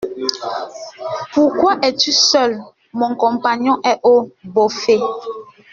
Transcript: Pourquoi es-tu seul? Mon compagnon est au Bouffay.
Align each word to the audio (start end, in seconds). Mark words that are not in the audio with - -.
Pourquoi 1.31 1.77
es-tu 1.83 2.11
seul? 2.11 2.59
Mon 2.91 3.15
compagnon 3.15 3.79
est 3.83 3.99
au 4.01 4.31
Bouffay. 4.43 4.99